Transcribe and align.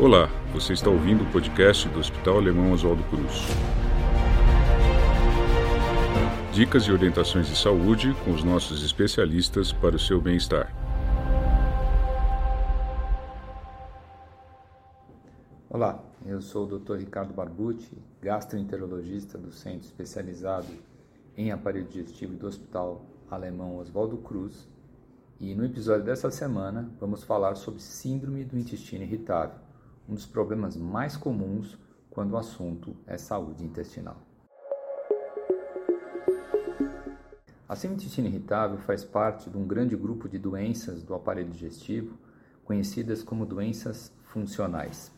Olá, 0.00 0.28
você 0.52 0.74
está 0.74 0.88
ouvindo 0.88 1.24
o 1.24 1.32
podcast 1.32 1.88
do 1.88 1.98
Hospital 1.98 2.36
Alemão 2.36 2.70
Oswaldo 2.70 3.02
Cruz. 3.10 3.42
Dicas 6.52 6.84
e 6.84 6.92
orientações 6.92 7.48
de 7.48 7.58
saúde 7.58 8.14
com 8.24 8.30
os 8.30 8.44
nossos 8.44 8.84
especialistas 8.84 9.72
para 9.72 9.96
o 9.96 9.98
seu 9.98 10.20
bem-estar. 10.20 10.72
Olá, 15.68 16.00
eu 16.24 16.40
sou 16.40 16.64
o 16.64 16.78
Dr. 16.78 16.98
Ricardo 16.98 17.34
Barbucci, 17.34 17.98
gastroenterologista 18.22 19.36
do 19.36 19.50
Centro 19.50 19.88
Especializado 19.88 20.68
em 21.36 21.50
Aparelho 21.50 21.88
Digestivo 21.88 22.34
do 22.34 22.46
Hospital 22.46 23.04
Alemão 23.28 23.78
Oswaldo 23.78 24.18
Cruz, 24.18 24.68
e 25.40 25.56
no 25.56 25.64
episódio 25.64 26.04
dessa 26.04 26.30
semana 26.30 26.88
vamos 27.00 27.24
falar 27.24 27.56
sobre 27.56 27.80
síndrome 27.80 28.44
do 28.44 28.56
intestino 28.56 29.02
irritável, 29.02 29.66
um 30.08 30.14
dos 30.14 30.26
problemas 30.26 30.76
mais 30.76 31.16
comuns 31.16 31.78
quando 32.10 32.32
o 32.32 32.36
assunto 32.38 32.96
é 33.06 33.18
saúde 33.18 33.64
intestinal. 33.64 34.16
A 37.68 37.74
intestino 37.86 38.28
irritável 38.28 38.78
faz 38.78 39.04
parte 39.04 39.50
de 39.50 39.58
um 39.58 39.66
grande 39.66 39.94
grupo 39.94 40.26
de 40.26 40.38
doenças 40.38 41.02
do 41.02 41.14
aparelho 41.14 41.50
digestivo, 41.50 42.16
conhecidas 42.64 43.22
como 43.22 43.44
doenças 43.44 44.10
funcionais. 44.24 45.12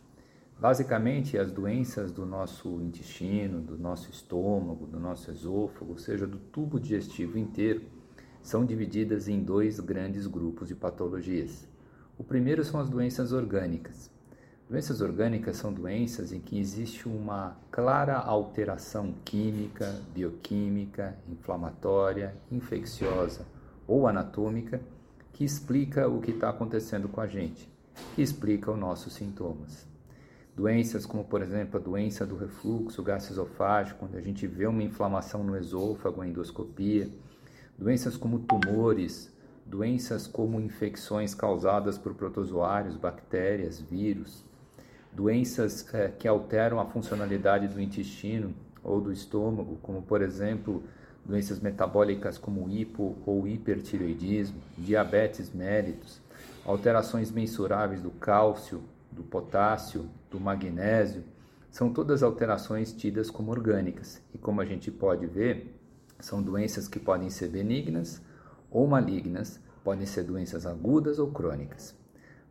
Basicamente, 0.59 1.39
as 1.39 1.53
doenças 1.53 2.11
do 2.11 2.27
nosso 2.27 2.69
intestino, 2.83 3.61
do 3.61 3.79
nosso 3.79 4.11
estômago, 4.11 4.87
do 4.87 4.99
nosso 4.99 5.31
esôfago, 5.31 5.93
ou 5.93 5.99
seja, 5.99 6.27
do 6.27 6.39
tubo 6.39 6.81
digestivo 6.81 7.39
inteiro, 7.39 7.83
são 8.43 8.67
divididas 8.67 9.29
em 9.29 9.43
dois 9.43 9.79
grandes 9.79 10.27
grupos 10.27 10.69
de 10.69 10.75
patologias. 10.75 11.67
O 12.19 12.25
primeiro 12.25 12.65
são 12.65 12.81
as 12.81 12.91
doenças 12.91 13.33
orgânicas. 13.33 14.11
Doenças 14.71 15.01
orgânicas 15.01 15.57
são 15.57 15.73
doenças 15.73 16.33
em 16.33 16.39
que 16.39 16.57
existe 16.57 17.09
uma 17.09 17.57
clara 17.73 18.17
alteração 18.17 19.13
química, 19.25 20.01
bioquímica, 20.15 21.19
inflamatória, 21.29 22.37
infecciosa 22.53 23.45
ou 23.85 24.07
anatômica 24.07 24.81
que 25.33 25.43
explica 25.43 26.07
o 26.09 26.21
que 26.21 26.31
está 26.31 26.51
acontecendo 26.51 27.09
com 27.09 27.21
a 27.21 27.27
gente, 27.27 27.69
que 28.15 28.23
explica 28.23 28.71
os 28.71 28.79
nossos 28.79 29.13
sintomas. 29.13 29.89
Doenças 30.55 31.05
como, 31.05 31.25
por 31.25 31.43
exemplo, 31.43 31.81
a 31.81 31.83
doença 31.83 32.25
do 32.25 32.37
refluxo 32.37 33.03
gastroesofágico, 33.03 33.99
quando 33.99 34.15
a 34.15 34.21
gente 34.21 34.47
vê 34.47 34.69
uma 34.69 34.85
inflamação 34.85 35.43
no 35.43 35.57
esôfago, 35.57 36.21
a 36.21 36.29
endoscopia, 36.29 37.11
Doenças 37.77 38.17
como 38.17 38.39
tumores, 38.39 39.35
doenças 39.67 40.29
como 40.29 40.61
infecções 40.61 41.35
causadas 41.35 41.99
por 41.99 42.15
protozoários, 42.15 42.97
bactérias, 42.97 43.81
vírus, 43.81 44.45
doenças 45.13 45.87
é, 45.95 46.09
que 46.09 46.29
alteram 46.29 46.81
a 46.81 46.87
funcionalidade 46.87 47.69
do 47.69 47.81
intestino 47.81 48.55
ou 48.83 49.01
do 49.01 49.13
estômago, 49.13 49.79
como 49.83 50.03
por 50.03 50.23
exemplo 50.23 50.83
doenças 51.25 51.61
metabólicas 51.61 52.39
como 52.39 52.69
hipo 52.69 53.17
ou 53.27 53.47
hipertireoidismo, 53.47 54.61
diabetes 54.79 55.53
mellitus, 55.53 56.21
alterações 56.65 57.31
mensuráveis 57.31 58.01
do 58.01 58.11
cálcio, 58.11 58.83
do 59.11 59.23
potássio, 59.23 60.09
do 60.31 60.41
magnésio, 60.41 61.23
são 61.71 61.93
todas 61.93 62.23
alterações 62.23 62.93
tidas 62.93 63.31
como 63.31 63.51
orgânicas 63.51 64.21
e 64.35 64.39
como 64.39 64.61
a 64.61 64.65
gente 64.65 64.91
pode 64.91 65.27
ver, 65.27 65.77
são 66.19 66.43
doenças 66.43 66.89
que 66.89 66.99
podem 66.99 67.31
ser 67.31 67.49
benignas 67.49 68.21
ou 68.71 68.87
malignas, 68.87 69.61
podem 69.85 70.07
ser 70.07 70.25
doenças 70.25 70.67
agudas 70.67 71.19
ou 71.19 71.31
crônicas. 71.31 71.95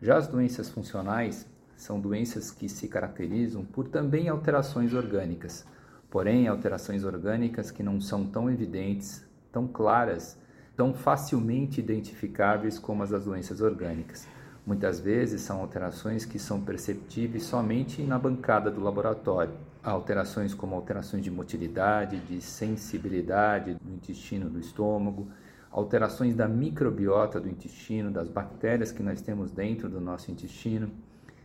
Já 0.02 0.18
as 0.18 0.28
doenças 0.28 0.70
funcionais 0.70 1.46
são 1.80 1.98
doenças 1.98 2.52
que 2.52 2.68
se 2.68 2.90
caracterizam 2.90 3.64
por 3.64 3.88
também 3.88 4.28
alterações 4.28 4.94
orgânicas, 4.94 5.66
porém 6.10 6.46
alterações 6.46 7.06
orgânicas 7.06 7.72
que 7.72 7.82
não 7.82 8.02
são 8.02 8.26
tão 8.26 8.52
evidentes, 8.52 9.26
tão 9.50 9.66
claras, 9.66 10.38
tão 10.76 10.94
facilmente 10.94 11.80
identificáveis 11.80 12.78
como 12.78 13.02
as 13.02 13.12
das 13.12 13.24
doenças 13.24 13.62
orgânicas. 13.62 14.28
Muitas 14.66 15.00
vezes 15.00 15.40
são 15.40 15.62
alterações 15.62 16.26
que 16.26 16.38
são 16.38 16.60
perceptíveis 16.60 17.44
somente 17.44 18.04
na 18.04 18.20
bancada 18.20 18.70
do 18.70 18.82
laboratório. 18.82 19.54
Alterações 19.82 20.54
como 20.54 20.76
alterações 20.76 21.24
de 21.24 21.32
motilidade, 21.32 22.20
de 22.20 22.42
sensibilidade 22.42 23.76
do 23.76 23.94
intestino, 23.94 24.50
do 24.50 24.60
estômago, 24.60 25.30
alterações 25.72 26.36
da 26.36 26.46
microbiota 26.46 27.40
do 27.40 27.48
intestino, 27.48 28.12
das 28.12 28.28
bactérias 28.28 28.92
que 28.92 29.02
nós 29.02 29.22
temos 29.22 29.50
dentro 29.50 29.88
do 29.88 30.02
nosso 30.02 30.30
intestino, 30.30 30.92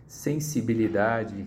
sensibilidade 0.06 1.46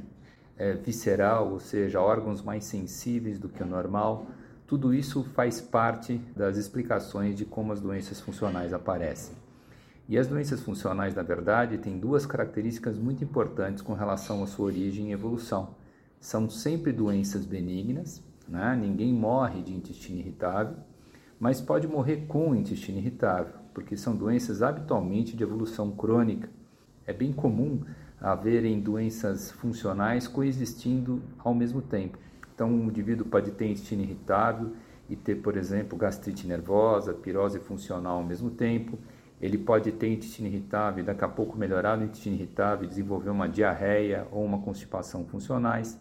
é, 0.58 0.74
visceral, 0.74 1.52
ou 1.52 1.60
seja, 1.60 2.02
órgãos 2.02 2.42
mais 2.42 2.66
sensíveis 2.66 3.40
do 3.40 3.50
que 3.50 3.62
o 3.62 3.66
normal. 3.66 4.28
Tudo 4.66 4.94
isso 4.94 5.24
faz 5.36 5.62
parte 5.62 6.18
das 6.36 6.58
explicações 6.58 7.36
de 7.36 7.46
como 7.46 7.72
as 7.72 7.80
doenças 7.80 8.20
funcionais 8.20 8.74
aparecem. 8.74 9.36
E 10.10 10.18
as 10.18 10.28
doenças 10.28 10.62
funcionais, 10.62 11.16
na 11.16 11.24
verdade, 11.24 11.78
têm 11.78 12.00
duas 12.00 12.26
características 12.26 12.98
muito 12.98 13.24
importantes 13.24 13.82
com 13.82 13.94
relação 13.94 14.44
à 14.44 14.48
sua 14.48 14.66
origem 14.66 15.10
e 15.10 15.14
evolução 15.14 15.76
são 16.20 16.50
sempre 16.50 16.92
doenças 16.92 17.46
benignas, 17.46 18.24
né? 18.48 18.76
ninguém 18.76 19.14
morre 19.14 19.62
de 19.62 19.74
intestino 19.74 20.20
irritável, 20.20 20.76
mas 21.40 21.62
pode 21.62 21.88
morrer 21.88 22.26
com 22.28 22.56
intestino 22.56 22.98
irritável, 22.98 23.54
porque 23.74 23.96
são 23.96 24.16
doenças 24.16 24.62
habitualmente 24.62 25.36
de 25.36 25.44
evolução 25.44 25.92
crônica. 25.92 26.50
É 27.06 27.14
bem 27.14 27.32
comum 27.32 27.82
haverem 28.20 28.80
doenças 28.80 29.52
funcionais 29.52 30.28
coexistindo 30.28 31.22
ao 31.38 31.54
mesmo 31.54 31.82
tempo. 31.82 32.18
Então, 32.54 32.70
um 32.70 32.90
indivíduo 32.90 33.26
pode 33.26 33.52
ter 33.52 33.68
intestino 33.68 34.02
irritável 34.02 34.72
e 35.10 35.16
ter, 35.16 35.36
por 35.36 35.56
exemplo, 35.56 35.98
gastrite 35.98 36.48
nervosa, 36.48 37.14
pirose 37.14 37.60
funcional 37.60 38.18
ao 38.18 38.24
mesmo 38.24 38.50
tempo. 38.50 38.98
Ele 39.40 39.58
pode 39.58 39.92
ter 39.92 40.12
intestino 40.12 40.48
irritável 40.48 41.04
e 41.04 41.06
daqui 41.06 41.24
a 41.24 41.28
pouco 41.28 41.56
melhorar 41.56 42.00
o 42.00 42.04
intestino 42.04 42.36
irritável 42.36 42.86
e 42.86 42.88
desenvolver 42.88 43.30
uma 43.30 43.48
diarreia 43.48 44.28
ou 44.32 44.44
uma 44.44 44.60
constipação 44.60 45.24
funcionais. 45.26 46.00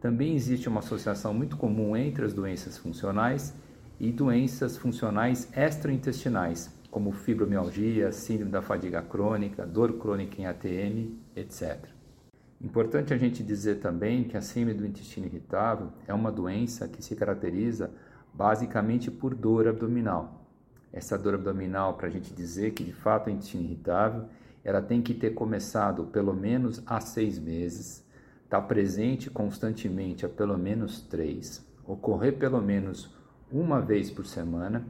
Também 0.00 0.34
existe 0.34 0.68
uma 0.68 0.78
associação 0.78 1.34
muito 1.34 1.56
comum 1.56 1.94
entre 1.94 2.24
as 2.24 2.32
doenças 2.32 2.78
funcionais 2.78 3.54
e 4.00 4.10
doenças 4.10 4.78
funcionais 4.78 5.48
extraintestinais, 5.54 6.72
como 6.90 7.12
fibromialgia, 7.12 8.10
síndrome 8.12 8.50
da 8.50 8.62
fadiga 8.62 9.02
crônica, 9.02 9.66
dor 9.66 9.94
crônica 9.94 10.40
em 10.40 10.46
ATM, 10.46 11.18
etc. 11.36 11.86
Importante 12.60 13.14
a 13.14 13.16
gente 13.16 13.42
dizer 13.42 13.76
também 13.76 14.24
que 14.24 14.36
a 14.36 14.40
síndrome 14.40 14.78
do 14.78 14.86
intestino 14.86 15.26
irritável 15.26 15.90
é 16.06 16.14
uma 16.14 16.32
doença 16.32 16.88
que 16.88 17.02
se 17.02 17.14
caracteriza 17.14 17.90
basicamente 18.34 19.10
por 19.10 19.34
dor 19.34 19.68
abdominal. 19.68 20.44
Essa 20.92 21.18
dor 21.18 21.34
abdominal, 21.34 21.94
para 21.94 22.08
a 22.08 22.10
gente 22.10 22.32
dizer 22.32 22.72
que 22.72 22.82
de 22.82 22.92
fato 22.92 23.28
é 23.28 23.32
intestino 23.32 23.62
irritável, 23.62 24.24
ela 24.64 24.82
tem 24.82 25.00
que 25.00 25.14
ter 25.14 25.34
começado 25.34 26.04
pelo 26.06 26.34
menos 26.34 26.82
há 26.86 27.00
seis 27.00 27.38
meses, 27.38 28.04
estar 28.44 28.60
tá 28.60 28.66
presente 28.66 29.30
constantemente 29.30 30.26
há 30.26 30.28
pelo 30.28 30.58
menos 30.58 31.00
três, 31.00 31.64
ocorrer 31.86 32.38
pelo 32.38 32.60
menos 32.60 33.14
uma 33.52 33.80
vez 33.80 34.10
por 34.10 34.26
semana 34.26 34.84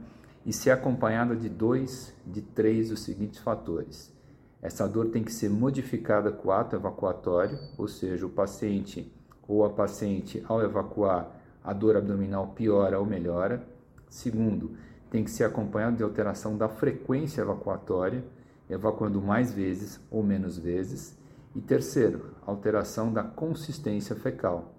e 0.49 0.53
ser 0.53 0.71
acompanhada 0.71 1.35
de 1.35 1.47
dois, 1.47 2.11
de 2.25 2.41
três 2.41 2.89
dos 2.89 3.01
seguintes 3.01 3.39
fatores. 3.39 4.11
Essa 4.59 4.87
dor 4.87 5.09
tem 5.09 5.23
que 5.23 5.31
ser 5.31 5.47
modificada 5.47 6.31
com 6.31 6.47
o 6.47 6.51
ato 6.51 6.75
evacuatório, 6.75 7.59
ou 7.77 7.87
seja, 7.87 8.25
o 8.25 8.31
paciente 8.31 9.13
ou 9.47 9.63
a 9.63 9.69
paciente, 9.69 10.43
ao 10.47 10.63
evacuar, 10.63 11.39
a 11.63 11.71
dor 11.71 11.95
abdominal 11.95 12.47
piora 12.47 12.99
ou 12.99 13.05
melhora. 13.05 13.63
Segundo, 14.09 14.75
tem 15.11 15.23
que 15.23 15.29
ser 15.29 15.43
acompanhado 15.43 15.97
de 15.97 16.01
alteração 16.01 16.57
da 16.57 16.67
frequência 16.67 17.41
evacuatória, 17.41 18.25
evacuando 18.67 19.21
mais 19.21 19.53
vezes 19.53 19.99
ou 20.09 20.23
menos 20.23 20.57
vezes. 20.57 21.15
E 21.53 21.61
terceiro, 21.61 22.33
alteração 22.43 23.13
da 23.13 23.21
consistência 23.21 24.15
fecal. 24.15 24.73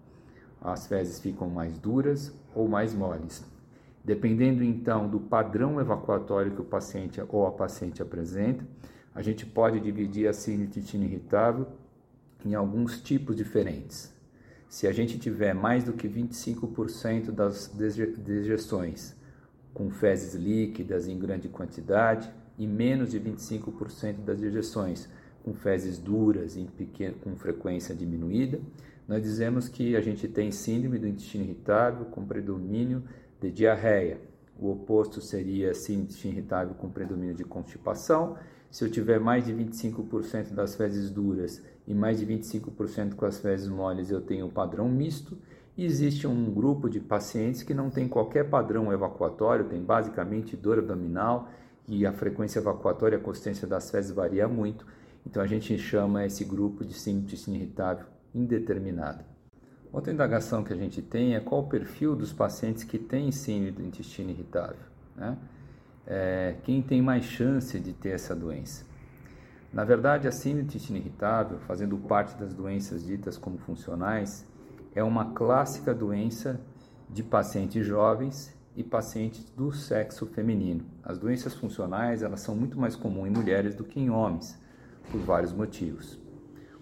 As 0.60 0.88
fezes 0.88 1.20
ficam 1.20 1.48
mais 1.48 1.78
duras 1.78 2.34
ou 2.56 2.66
mais 2.66 2.92
moles. 2.92 3.48
Dependendo 4.04 4.64
então 4.64 5.08
do 5.08 5.20
padrão 5.20 5.80
evacuatório 5.80 6.52
que 6.52 6.60
o 6.60 6.64
paciente 6.64 7.22
ou 7.28 7.46
a 7.46 7.52
paciente 7.52 8.00
apresenta, 8.00 8.64
a 9.14 9.22
gente 9.22 9.44
pode 9.44 9.78
dividir 9.80 10.28
a 10.28 10.32
sinitite 10.32 10.96
irritável 10.96 11.66
em 12.44 12.54
alguns 12.54 13.00
tipos 13.00 13.36
diferentes. 13.36 14.12
Se 14.68 14.86
a 14.86 14.92
gente 14.92 15.18
tiver 15.18 15.52
mais 15.52 15.84
do 15.84 15.92
que 15.92 16.08
25% 16.08 17.30
das 17.32 17.70
digestões 18.24 19.16
com 19.74 19.90
fezes 19.90 20.34
líquidas 20.34 21.06
em 21.06 21.18
grande 21.18 21.48
quantidade 21.48 22.30
e 22.58 22.66
menos 22.66 23.10
de 23.10 23.20
25% 23.20 24.24
das 24.24 24.38
digestões 24.38 25.08
com 25.42 25.54
fezes 25.54 25.98
duras 25.98 26.56
em 26.56 26.66
pequeno, 26.66 27.16
com 27.16 27.34
frequência 27.34 27.94
diminuída, 27.94 28.60
nós 29.08 29.22
dizemos 29.22 29.68
que 29.68 29.96
a 29.96 30.00
gente 30.00 30.28
tem 30.28 30.52
síndrome 30.52 30.98
do 30.98 31.08
intestino 31.08 31.44
irritável 31.44 32.06
com 32.06 32.24
predomínio 32.24 33.02
de 33.40 33.50
diarreia. 33.50 34.20
O 34.58 34.70
oposto 34.70 35.20
seria 35.20 35.70
intestino 35.70 36.34
irritável 36.34 36.74
com 36.74 36.90
predomínio 36.90 37.34
de 37.34 37.44
constipação. 37.44 38.36
Se 38.70 38.84
eu 38.84 38.90
tiver 38.90 39.18
mais 39.18 39.46
de 39.46 39.52
25% 39.52 40.52
das 40.52 40.76
fezes 40.76 41.10
duras 41.10 41.62
e 41.86 41.94
mais 41.94 42.20
de 42.20 42.26
25% 42.26 43.14
com 43.14 43.24
as 43.24 43.38
fezes 43.38 43.68
moles, 43.68 44.10
eu 44.10 44.20
tenho 44.20 44.46
o 44.46 44.52
padrão 44.52 44.88
misto. 44.88 45.36
Existe 45.76 46.26
um 46.26 46.52
grupo 46.52 46.90
de 46.90 47.00
pacientes 47.00 47.62
que 47.62 47.72
não 47.72 47.88
tem 47.88 48.06
qualquer 48.06 48.50
padrão 48.50 48.92
evacuatório, 48.92 49.64
tem 49.64 49.82
basicamente 49.82 50.56
dor 50.56 50.78
abdominal 50.78 51.48
e 51.88 52.04
a 52.04 52.12
frequência 52.12 52.58
evacuatória, 52.58 53.16
a 53.16 53.20
consistência 53.20 53.66
das 53.66 53.90
fezes 53.90 54.10
varia 54.10 54.46
muito. 54.46 54.86
Então 55.26 55.42
a 55.42 55.46
gente 55.46 55.76
chama 55.78 56.26
esse 56.26 56.44
grupo 56.44 56.84
de 56.84 57.10
intestino 57.10 57.56
irritável 57.56 58.06
indeterminada. 58.34 59.29
Outra 59.92 60.12
indagação 60.12 60.62
que 60.62 60.72
a 60.72 60.76
gente 60.76 61.02
tem 61.02 61.34
é 61.34 61.40
qual 61.40 61.62
o 61.62 61.66
perfil 61.66 62.14
dos 62.14 62.32
pacientes 62.32 62.84
que 62.84 62.96
têm 62.96 63.32
síndrome 63.32 63.72
do 63.72 63.82
intestino 63.82 64.30
irritável. 64.30 64.84
Né? 65.16 65.36
É, 66.06 66.56
quem 66.62 66.80
tem 66.80 67.02
mais 67.02 67.24
chance 67.24 67.78
de 67.80 67.92
ter 67.92 68.10
essa 68.10 68.34
doença? 68.34 68.84
Na 69.72 69.84
verdade, 69.84 70.28
a 70.28 70.32
síndrome 70.32 70.62
do 70.62 70.68
intestino 70.68 70.98
irritável, 70.98 71.58
fazendo 71.60 71.96
parte 71.98 72.36
das 72.38 72.54
doenças 72.54 73.04
ditas 73.04 73.36
como 73.36 73.58
funcionais, 73.58 74.46
é 74.94 75.02
uma 75.02 75.32
clássica 75.32 75.92
doença 75.92 76.60
de 77.08 77.24
pacientes 77.24 77.84
jovens 77.84 78.56
e 78.76 78.84
pacientes 78.84 79.44
do 79.56 79.72
sexo 79.72 80.24
feminino. 80.26 80.84
As 81.02 81.18
doenças 81.18 81.54
funcionais 81.54 82.22
elas 82.22 82.40
são 82.40 82.54
muito 82.54 82.78
mais 82.78 82.94
comuns 82.94 83.26
em 83.26 83.30
mulheres 83.30 83.74
do 83.74 83.82
que 83.82 83.98
em 83.98 84.08
homens, 84.08 84.56
por 85.10 85.20
vários 85.20 85.52
motivos. 85.52 86.20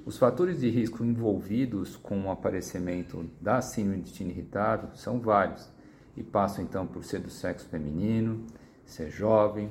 Os 0.08 0.16
fatores 0.16 0.60
de 0.60 0.70
risco 0.70 1.05
envolvidos 1.05 1.94
com 1.94 2.19
o 2.22 2.31
aparecimento 2.31 3.28
da 3.38 3.60
síndrome 3.60 3.96
de 3.96 4.00
intestino 4.05 4.31
irritável 4.31 4.88
são 4.94 5.20
vários 5.20 5.70
e 6.16 6.22
passam 6.22 6.64
então 6.64 6.87
por 6.87 7.05
ser 7.05 7.20
do 7.20 7.28
sexo 7.28 7.69
feminino, 7.69 8.46
ser 8.87 9.10
jovem, 9.10 9.69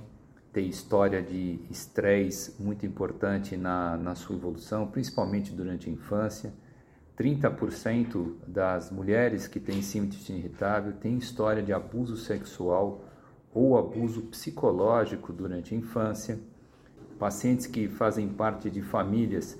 ter 0.53 0.61
história 0.61 1.23
de 1.23 1.59
estresse 1.71 2.61
muito 2.61 2.85
importante 2.85 3.57
na, 3.57 3.97
na 3.97 4.13
sua 4.13 4.35
evolução, 4.35 4.85
principalmente 4.85 5.51
durante 5.51 5.89
a 5.89 5.91
infância. 5.91 6.53
30% 7.17 8.35
das 8.45 8.91
mulheres 8.91 9.47
que 9.47 9.59
têm 9.59 9.81
síndrome 9.81 10.11
de 10.11 10.17
intestino 10.17 10.37
irritável 10.37 10.93
têm 10.93 11.17
história 11.17 11.63
de 11.63 11.73
abuso 11.73 12.15
sexual 12.15 13.03
ou 13.51 13.75
abuso 13.75 14.21
psicológico 14.21 15.33
durante 15.33 15.73
a 15.73 15.77
infância. 15.79 16.39
Pacientes 17.17 17.65
que 17.65 17.87
fazem 17.87 18.29
parte 18.29 18.69
de 18.69 18.83
famílias 18.83 19.57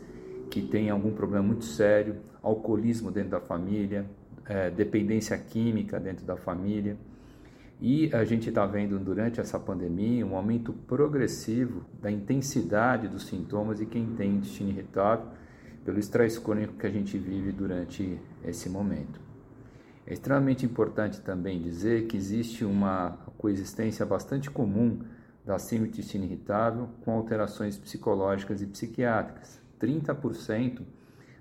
que 0.49 0.61
tem 0.61 0.89
algum 0.89 1.11
problema 1.11 1.43
muito 1.43 1.65
sério, 1.65 2.17
alcoolismo 2.41 3.11
dentro 3.11 3.31
da 3.31 3.39
família, 3.39 4.05
é, 4.45 4.69
dependência 4.69 5.37
química 5.37 5.99
dentro 5.99 6.25
da 6.25 6.37
família. 6.37 6.97
E 7.79 8.09
a 8.13 8.23
gente 8.23 8.49
está 8.49 8.65
vendo 8.65 8.97
durante 8.97 9.39
essa 9.39 9.59
pandemia 9.59 10.25
um 10.25 10.35
aumento 10.35 10.73
progressivo 10.73 11.85
da 12.01 12.09
intensidade 12.09 13.07
dos 13.07 13.27
sintomas 13.27 13.77
de 13.77 13.85
quem 13.85 14.07
tem 14.15 14.35
intestino 14.35 14.69
irritável 14.69 15.27
pelo 15.85 15.99
estresse 15.99 16.41
crônico 16.41 16.73
que 16.73 16.87
a 16.87 16.89
gente 16.89 17.17
vive 17.17 17.51
durante 17.51 18.19
esse 18.43 18.67
momento. 18.67 19.21
É 20.07 20.13
extremamente 20.13 20.65
importante 20.65 21.21
também 21.21 21.61
dizer 21.61 22.07
que 22.07 22.17
existe 22.17 22.65
uma 22.65 23.19
coexistência 23.37 24.05
bastante 24.05 24.49
comum 24.49 24.99
da 25.45 25.59
síndrome 25.59 25.89
intestino 25.89 26.25
irritável 26.25 26.89
com 27.05 27.11
alterações 27.11 27.77
psicológicas 27.77 28.61
e 28.61 28.65
psiquiátricas. 28.65 29.61
30% 29.79 30.81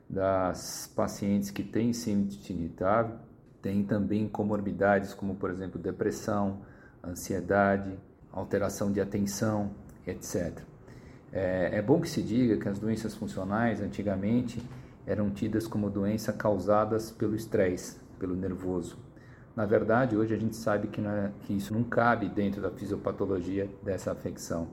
das 0.09 0.93
pacientes 0.95 1.51
que 1.51 1.63
têm 1.63 1.93
síndrome 1.93 2.29
de 2.29 2.35
intestino 2.35 2.61
irritável 2.61 3.17
têm 3.61 3.83
também 3.83 4.29
comorbidades 4.29 5.13
como, 5.13 5.35
por 5.35 5.51
exemplo, 5.51 5.81
depressão, 5.81 6.63
ansiedade, 7.05 7.99
alteração 8.33 8.93
de 8.93 9.01
atenção, 9.01 9.73
etc. 10.07 10.61
É, 11.33 11.79
é 11.79 11.83
bom 11.83 12.01
que 12.01 12.09
se 12.09 12.23
diga 12.23 12.57
que 12.57 12.69
as 12.69 12.79
doenças 12.79 13.15
funcionais, 13.15 13.81
antigamente, 13.81 14.63
eram 15.07 15.31
tidas 15.31 15.67
como 15.67 15.91
doença 15.91 16.33
causadas 16.33 17.11
pelo 17.11 17.35
estresse, 17.35 17.99
pelo 18.19 18.35
nervoso. 18.35 18.99
Na 19.55 19.65
verdade, 19.65 20.17
hoje 20.17 20.35
a 20.35 20.39
gente 20.39 20.55
sabe 20.55 20.89
que, 20.89 21.01
é, 21.01 21.31
que 21.43 21.55
isso 21.55 21.73
não 21.73 21.83
cabe 21.83 22.29
dentro 22.29 22.61
da 22.61 22.71
fisiopatologia 22.71 23.69
dessa 23.83 24.13
afecção. 24.13 24.69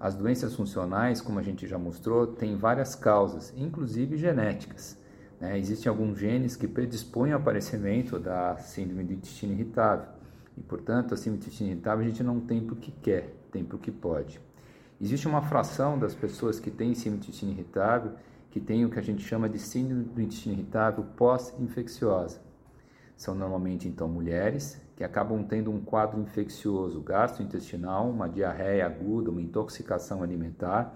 As 0.00 0.14
doenças 0.14 0.54
funcionais, 0.54 1.20
como 1.20 1.38
a 1.38 1.42
gente 1.42 1.66
já 1.66 1.76
mostrou, 1.76 2.26
têm 2.26 2.56
várias 2.56 2.94
causas, 2.94 3.52
inclusive 3.56 4.16
genéticas. 4.16 4.96
Né? 5.40 5.58
Existem 5.58 5.90
alguns 5.90 6.18
genes 6.18 6.54
que 6.54 6.68
predispõem 6.68 7.32
ao 7.32 7.40
aparecimento 7.40 8.18
da 8.18 8.56
síndrome 8.58 9.02
do 9.02 9.12
intestino 9.12 9.52
irritável. 9.52 10.06
E, 10.56 10.60
portanto, 10.60 11.14
a 11.14 11.16
síndrome 11.16 11.38
do 11.38 11.46
intestino 11.46 11.70
irritável 11.70 12.04
a 12.04 12.08
gente 12.08 12.22
não 12.22 12.40
tem 12.40 12.60
porque 12.60 12.92
quer, 13.02 13.34
tem 13.50 13.64
porque 13.64 13.90
pode. 13.90 14.40
Existe 15.00 15.26
uma 15.26 15.42
fração 15.42 15.98
das 15.98 16.14
pessoas 16.14 16.60
que 16.60 16.70
têm 16.70 16.94
síndrome 16.94 17.18
do 17.18 17.24
intestino 17.24 17.52
irritável 17.52 18.12
que 18.50 18.60
tem 18.60 18.84
o 18.84 18.90
que 18.90 18.98
a 18.98 19.02
gente 19.02 19.22
chama 19.22 19.48
de 19.48 19.58
síndrome 19.58 20.04
do 20.04 20.22
intestino 20.22 20.54
irritável 20.54 21.04
pós-infecciosa. 21.16 22.40
São 23.16 23.34
normalmente, 23.34 23.88
então, 23.88 24.08
mulheres 24.08 24.80
que 24.98 25.04
acabam 25.04 25.44
tendo 25.44 25.70
um 25.70 25.80
quadro 25.80 26.20
infeccioso 26.20 27.00
gastrointestinal, 27.00 28.10
uma 28.10 28.28
diarreia 28.28 28.84
aguda, 28.84 29.30
uma 29.30 29.40
intoxicação 29.40 30.24
alimentar, 30.24 30.92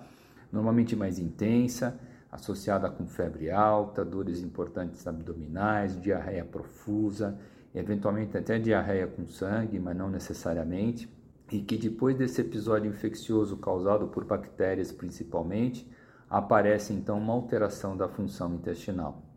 normalmente 0.50 0.96
mais 0.96 1.20
intensa, 1.20 2.00
associada 2.28 2.90
com 2.90 3.06
febre 3.06 3.52
alta, 3.52 4.04
dores 4.04 4.40
importantes 4.40 5.06
abdominais, 5.06 6.00
diarreia 6.00 6.44
profusa, 6.44 7.38
eventualmente 7.72 8.37
até 8.37 8.58
diarreia 8.58 9.06
com 9.06 9.25
sangue, 9.28 9.78
mas 9.78 9.96
não 9.96 10.10
necessariamente, 10.10 11.08
e 11.52 11.60
que 11.60 11.76
depois 11.76 12.16
desse 12.16 12.40
episódio 12.40 12.90
infeccioso 12.90 13.56
causado 13.58 14.08
por 14.08 14.25
bactérias 14.25 14.90
principalmente, 14.90 15.88
aparece 16.28 16.93
então 16.93 17.19
uma 17.19 17.34
alteração 17.34 17.96
da 17.96 18.08
função 18.08 18.52
intestinal. 18.52 19.31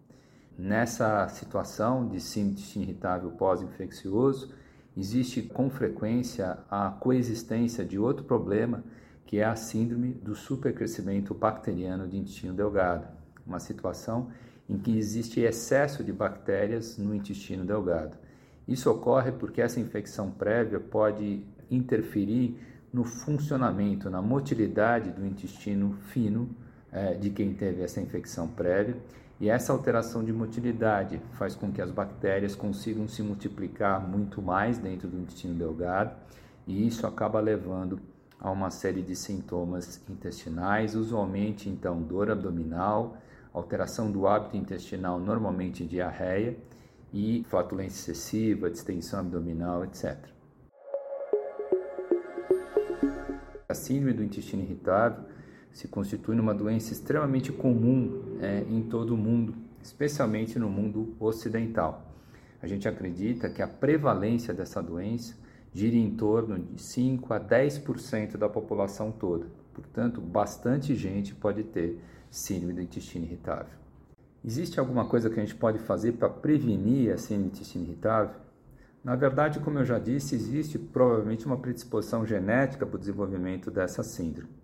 Nessa 0.58 1.28
situação 1.28 2.08
de 2.08 2.22
síndrome 2.22 2.62
irritável 2.76 3.30
pós-infeccioso, 3.32 4.54
existe 4.96 5.42
com 5.42 5.70
frequência 5.70 6.58
a 6.72 6.90
coexistência 6.92 7.84
de 7.84 8.00
outro 8.00 8.24
problema, 8.24 8.82
que 9.26 9.40
é 9.40 9.44
a 9.44 9.56
síndrome 9.58 10.14
do 10.14 10.34
supercrescimento 10.34 11.34
bacteriano 11.34 12.08
de 12.08 12.18
intestino 12.18 12.54
delgado, 12.54 13.06
uma 13.46 13.60
situação 13.60 14.30
em 14.70 14.78
que 14.78 14.98
existe 14.98 15.42
excesso 15.42 16.04
de 16.06 16.14
bactérias 16.14 16.98
no 16.98 17.14
intestino 17.14 17.66
delgado. 17.66 18.18
Isso 18.66 18.90
ocorre 18.90 19.34
porque 19.34 19.62
essa 19.62 19.80
infecção 19.80 20.32
prévia 20.32 20.80
pode 20.80 21.44
interferir 21.70 22.58
no 22.94 23.04
funcionamento, 23.04 24.10
na 24.10 24.22
motilidade 24.22 25.12
do 25.12 25.26
intestino 25.26 25.94
fino 26.08 26.50
é, 26.92 27.14
de 27.14 27.30
quem 27.30 27.54
teve 27.54 27.84
essa 27.84 28.00
infecção 28.00 28.48
prévia 28.48 28.96
e 29.40 29.50
essa 29.50 29.74
alteração 29.74 30.24
de 30.24 30.32
motilidade 30.32 31.22
faz 31.34 31.56
com 31.56 31.72
que 31.72 31.82
as 31.82 31.92
bactérias 31.92 32.56
consigam 32.56 33.08
se 33.08 33.22
multiplicar 33.22 34.06
muito 34.08 34.42
mais 34.42 34.78
dentro 34.78 35.08
do 35.08 35.20
intestino 35.20 35.54
delgado, 35.54 36.16
e 36.66 36.88
isso 36.88 37.06
acaba 37.06 37.40
levando 37.40 38.00
a 38.40 38.50
uma 38.50 38.70
série 38.70 39.02
de 39.02 39.16
sintomas 39.16 40.02
intestinais, 40.10 40.96
usualmente 40.96 41.70
então 41.70 42.02
dor 42.02 42.32
abdominal, 42.32 43.18
alteração 43.54 44.12
do 44.12 44.28
hábito 44.28 44.58
intestinal, 44.58 45.20
normalmente 45.20 45.86
diarreia, 45.86 46.58
e 47.14 47.46
flatulência 47.48 48.12
excessiva, 48.12 48.70
distensão 48.70 49.22
abdominal, 49.22 49.86
etc. 49.86 50.18
A 53.70 53.74
síndrome 53.74 54.14
do 54.14 54.24
intestino 54.24 54.64
irritável 54.64 55.24
se 55.76 55.90
constitui 55.90 56.38
numa 56.38 56.54
doença 56.54 56.94
extremamente 56.94 57.52
comum 57.52 58.38
é, 58.40 58.64
em 58.70 58.82
todo 58.84 59.14
o 59.14 59.18
mundo, 59.18 59.54
especialmente 59.84 60.58
no 60.58 60.70
mundo 60.70 61.14
ocidental. 61.20 62.14
A 62.62 62.66
gente 62.66 62.88
acredita 62.88 63.50
que 63.50 63.62
a 63.62 63.68
prevalência 63.68 64.54
dessa 64.54 64.82
doença 64.82 65.36
gira 65.74 65.98
em 65.98 66.12
torno 66.12 66.58
de 66.58 66.82
5 66.82 67.34
a 67.34 67.40
10% 67.42 68.38
da 68.38 68.48
população 68.48 69.12
toda. 69.12 69.48
Portanto, 69.74 70.22
bastante 70.22 70.96
gente 70.96 71.36
pode 71.36 71.66
ter 71.66 72.00
síndrome 72.32 72.72
do 72.72 72.82
intestino 72.82 73.26
irritável. 73.26 73.78
Existe 74.46 74.80
alguma 74.80 75.04
coisa 75.04 75.30
que 75.30 75.38
a 75.38 75.44
gente 75.44 75.56
pode 75.56 75.80
fazer 75.80 76.14
para 76.14 76.30
prevenir 76.30 77.12
a 77.12 77.18
síndrome 77.18 77.50
do 77.50 77.56
intestino 77.56 77.84
irritável? 77.84 78.36
Na 79.04 79.18
verdade, 79.18 79.60
como 79.60 79.80
eu 79.80 79.84
já 79.84 80.00
disse, 80.00 80.36
existe 80.36 80.80
provavelmente 80.80 81.46
uma 81.46 81.58
predisposição 81.58 82.26
genética 82.26 82.86
para 82.86 82.96
o 82.96 83.00
desenvolvimento 83.00 83.70
dessa 83.70 84.04
síndrome. 84.04 84.64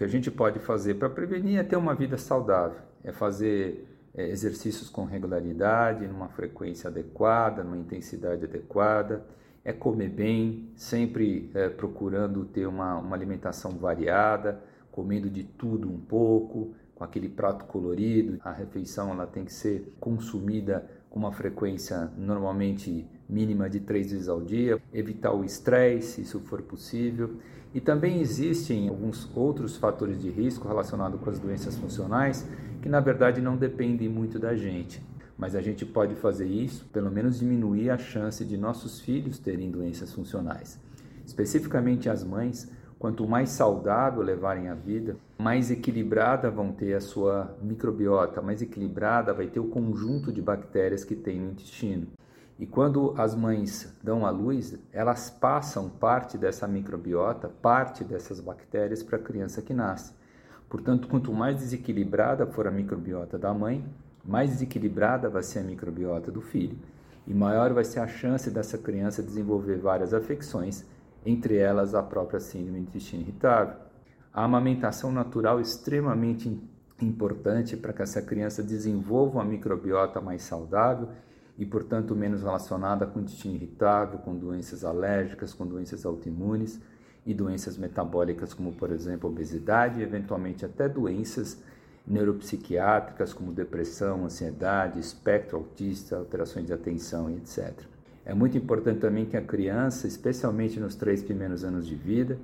Que 0.00 0.04
a 0.04 0.08
gente 0.08 0.30
pode 0.30 0.58
fazer 0.60 0.94
para 0.94 1.10
prevenir 1.10 1.58
é 1.58 1.62
ter 1.62 1.76
uma 1.76 1.94
vida 1.94 2.16
saudável, 2.16 2.80
é 3.04 3.12
fazer 3.12 3.86
é, 4.14 4.30
exercícios 4.30 4.88
com 4.88 5.04
regularidade, 5.04 6.08
numa 6.08 6.30
frequência 6.30 6.88
adequada, 6.88 7.62
numa 7.62 7.76
intensidade 7.76 8.46
adequada, 8.46 9.22
é 9.62 9.74
comer 9.74 10.08
bem, 10.08 10.70
sempre 10.74 11.50
é, 11.52 11.68
procurando 11.68 12.46
ter 12.46 12.66
uma, 12.66 12.96
uma 12.96 13.14
alimentação 13.14 13.72
variada, 13.72 14.64
comendo 14.90 15.28
de 15.28 15.44
tudo 15.44 15.86
um 15.86 16.00
pouco, 16.00 16.74
com 16.94 17.04
aquele 17.04 17.28
prato 17.28 17.66
colorido. 17.66 18.38
A 18.42 18.52
refeição 18.52 19.10
ela 19.10 19.26
tem 19.26 19.44
que 19.44 19.52
ser 19.52 19.94
consumida 20.00 20.90
com 21.10 21.18
uma 21.18 21.32
frequência 21.32 22.10
normalmente 22.16 23.06
mínima 23.30 23.70
de 23.70 23.80
três 23.80 24.10
vezes 24.10 24.28
ao 24.28 24.40
dia, 24.40 24.80
evitar 24.92 25.32
o 25.32 25.44
estresse, 25.44 26.14
se 26.14 26.20
isso 26.22 26.40
for 26.40 26.60
possível. 26.62 27.30
E 27.72 27.80
também 27.80 28.20
existem 28.20 28.88
alguns 28.88 29.30
outros 29.36 29.76
fatores 29.76 30.20
de 30.20 30.28
risco 30.28 30.66
relacionados 30.66 31.20
com 31.20 31.30
as 31.30 31.38
doenças 31.38 31.76
funcionais 31.76 32.46
que, 32.82 32.88
na 32.88 33.00
verdade, 33.00 33.40
não 33.40 33.56
dependem 33.56 34.08
muito 34.08 34.38
da 34.38 34.54
gente. 34.56 35.02
Mas 35.38 35.54
a 35.54 35.60
gente 35.60 35.86
pode 35.86 36.14
fazer 36.16 36.46
isso, 36.46 36.84
pelo 36.92 37.10
menos 37.10 37.38
diminuir 37.38 37.90
a 37.90 37.96
chance 37.96 38.44
de 38.44 38.56
nossos 38.56 39.00
filhos 39.00 39.38
terem 39.38 39.70
doenças 39.70 40.12
funcionais. 40.12 40.78
Especificamente 41.24 42.10
as 42.10 42.24
mães, 42.24 42.70
quanto 42.98 43.26
mais 43.26 43.50
saudável 43.50 44.20
levarem 44.20 44.68
a 44.68 44.74
vida, 44.74 45.16
mais 45.38 45.70
equilibrada 45.70 46.50
vão 46.50 46.72
ter 46.72 46.94
a 46.94 47.00
sua 47.00 47.56
microbiota, 47.62 48.42
mais 48.42 48.60
equilibrada 48.60 49.32
vai 49.32 49.46
ter 49.46 49.60
o 49.60 49.68
conjunto 49.68 50.32
de 50.32 50.42
bactérias 50.42 51.04
que 51.04 51.14
tem 51.14 51.40
no 51.40 51.52
intestino. 51.52 52.08
E 52.60 52.66
quando 52.66 53.14
as 53.16 53.34
mães 53.34 53.90
dão 54.02 54.26
à 54.26 54.30
luz, 54.30 54.78
elas 54.92 55.30
passam 55.30 55.88
parte 55.88 56.36
dessa 56.36 56.68
microbiota, 56.68 57.48
parte 57.48 58.04
dessas 58.04 58.38
bactérias 58.38 59.02
para 59.02 59.16
a 59.16 59.22
criança 59.22 59.62
que 59.62 59.72
nasce. 59.72 60.12
Portanto, 60.68 61.08
quanto 61.08 61.32
mais 61.32 61.56
desequilibrada 61.56 62.46
for 62.46 62.66
a 62.66 62.70
microbiota 62.70 63.38
da 63.38 63.54
mãe, 63.54 63.82
mais 64.22 64.50
desequilibrada 64.50 65.30
vai 65.30 65.42
ser 65.42 65.60
a 65.60 65.62
microbiota 65.62 66.30
do 66.30 66.42
filho. 66.42 66.76
E 67.26 67.32
maior 67.32 67.72
vai 67.72 67.82
ser 67.82 68.00
a 68.00 68.06
chance 68.06 68.50
dessa 68.50 68.76
criança 68.76 69.22
desenvolver 69.22 69.78
várias 69.78 70.12
afecções, 70.12 70.84
entre 71.24 71.56
elas 71.56 71.94
a 71.94 72.02
própria 72.02 72.40
síndrome 72.40 72.80
do 72.80 72.88
intestino 72.88 73.22
irritável. 73.22 73.76
A 74.34 74.44
amamentação 74.44 75.10
natural 75.10 75.60
é 75.60 75.62
extremamente 75.62 76.60
importante 77.00 77.74
para 77.74 77.94
que 77.94 78.02
essa 78.02 78.20
criança 78.20 78.62
desenvolva 78.62 79.38
uma 79.38 79.44
microbiota 79.46 80.20
mais 80.20 80.42
saudável 80.42 81.08
e, 81.60 81.66
portanto, 81.66 82.16
menos 82.16 82.42
relacionada 82.42 83.06
com 83.06 83.20
intestino 83.20 83.54
irritável, 83.54 84.18
com 84.20 84.34
doenças 84.34 84.82
alérgicas, 84.82 85.52
com 85.52 85.66
doenças 85.66 86.06
autoimunes 86.06 86.80
e 87.26 87.34
doenças 87.34 87.76
metabólicas, 87.76 88.54
como, 88.54 88.72
por 88.72 88.90
exemplo, 88.90 89.28
obesidade 89.28 90.00
e, 90.00 90.02
eventualmente, 90.02 90.64
até 90.64 90.88
doenças 90.88 91.62
neuropsiquiátricas, 92.06 93.34
como 93.34 93.52
depressão, 93.52 94.24
ansiedade, 94.24 94.98
espectro 94.98 95.58
autista, 95.58 96.16
alterações 96.16 96.64
de 96.64 96.72
atenção 96.72 97.30
etc. 97.30 97.78
É 98.24 98.32
muito 98.32 98.56
importante 98.56 99.00
também 99.00 99.26
que 99.26 99.36
a 99.36 99.42
criança, 99.42 100.06
especialmente 100.06 100.80
nos 100.80 100.94
três 100.94 101.22
primeiros 101.22 101.62
anos 101.62 101.86
de 101.86 101.94
vida, 101.94 102.38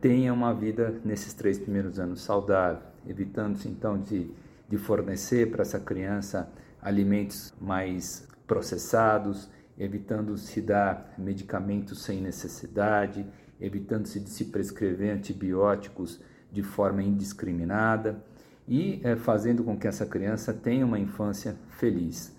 tenha 0.00 0.32
uma 0.32 0.54
vida 0.54 0.94
nesses 1.04 1.34
três 1.34 1.58
primeiros 1.58 1.98
anos 1.98 2.20
saudável, 2.20 2.82
evitando-se 3.04 3.68
então 3.68 3.98
de, 4.00 4.30
de 4.68 4.78
fornecer 4.78 5.50
para 5.50 5.62
essa 5.62 5.80
criança 5.80 6.48
alimentos 6.80 7.52
mais 7.60 8.30
processados, 8.50 9.48
evitando-se 9.78 10.60
dar 10.60 11.14
medicamentos 11.16 12.02
sem 12.02 12.20
necessidade, 12.20 13.24
evitando-se 13.60 14.18
de 14.18 14.28
se 14.28 14.46
prescrever 14.46 15.14
antibióticos 15.14 16.20
de 16.50 16.60
forma 16.60 17.00
indiscriminada 17.00 18.20
e 18.66 19.00
é, 19.04 19.14
fazendo 19.14 19.62
com 19.62 19.78
que 19.78 19.86
essa 19.86 20.04
criança 20.04 20.52
tenha 20.52 20.84
uma 20.84 20.98
infância 20.98 21.54
feliz. 21.68 22.36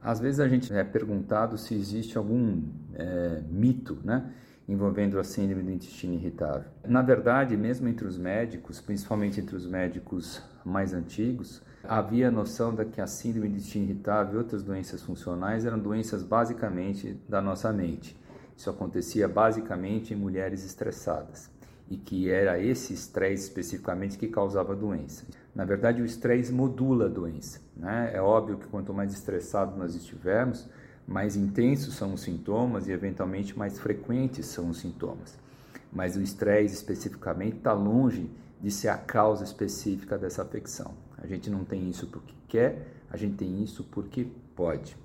Às 0.00 0.20
vezes 0.20 0.38
a 0.38 0.46
gente 0.46 0.72
é 0.72 0.84
perguntado 0.84 1.58
se 1.58 1.74
existe 1.74 2.16
algum 2.16 2.62
é, 2.94 3.42
mito, 3.50 3.98
né? 4.04 4.32
envolvendo 4.68 5.18
a 5.18 5.24
síndrome 5.24 5.64
do 5.64 5.72
intestino 5.72 6.14
irritável. 6.14 6.70
Na 6.86 7.02
verdade, 7.02 7.56
mesmo 7.56 7.88
entre 7.88 8.06
os 8.06 8.16
médicos, 8.16 8.80
principalmente 8.80 9.40
entre 9.40 9.56
os 9.56 9.66
médicos 9.66 10.40
mais 10.64 10.94
antigos, 10.94 11.60
havia 11.88 12.28
a 12.28 12.30
noção 12.30 12.74
de 12.74 12.84
que 12.84 13.00
a 13.00 13.06
síndrome 13.06 13.48
do 13.48 13.56
intestino 13.56 13.84
irritável 13.84 14.34
e 14.34 14.38
outras 14.38 14.62
doenças 14.62 15.02
funcionais 15.02 15.64
eram 15.64 15.78
doenças 15.78 16.22
basicamente 16.22 17.18
da 17.28 17.40
nossa 17.40 17.72
mente. 17.72 18.16
Isso 18.56 18.70
acontecia 18.70 19.28
basicamente 19.28 20.14
em 20.14 20.16
mulheres 20.16 20.64
estressadas 20.64 21.50
e 21.90 21.96
que 21.96 22.30
era 22.30 22.58
esse 22.58 22.94
estresse 22.94 23.44
especificamente 23.44 24.16
que 24.16 24.28
causava 24.28 24.72
a 24.72 24.76
doença. 24.76 25.24
Na 25.54 25.64
verdade, 25.64 26.00
o 26.00 26.04
estresse 26.04 26.52
modula 26.52 27.06
a 27.06 27.08
doença. 27.08 27.60
Né? 27.76 28.10
É 28.14 28.20
óbvio 28.20 28.58
que 28.58 28.66
quanto 28.66 28.94
mais 28.94 29.12
estressado 29.12 29.76
nós 29.76 29.94
estivermos, 29.94 30.68
mais 31.06 31.36
intensos 31.36 31.94
são 31.94 32.14
os 32.14 32.22
sintomas 32.22 32.88
e, 32.88 32.92
eventualmente, 32.92 33.56
mais 33.56 33.78
frequentes 33.78 34.46
são 34.46 34.70
os 34.70 34.78
sintomas. 34.78 35.36
Mas 35.92 36.16
o 36.16 36.22
estresse, 36.22 36.74
especificamente, 36.74 37.58
está 37.58 37.72
longe 37.72 38.30
de 38.60 38.70
ser 38.70 38.88
a 38.88 38.96
causa 38.96 39.44
específica 39.44 40.16
dessa 40.16 40.42
afecção. 40.42 40.94
A 41.24 41.26
gente 41.26 41.48
não 41.48 41.64
tem 41.64 41.88
isso 41.88 42.06
porque 42.06 42.34
quer, 42.46 42.86
a 43.10 43.16
gente 43.16 43.36
tem 43.36 43.62
isso 43.62 43.82
porque 43.84 44.28
pode. 44.54 44.96